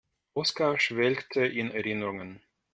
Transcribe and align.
Oskar 0.33 0.79
schwelgte 0.79 1.45
in 1.45 1.69
Erinnerungen. 1.69 2.41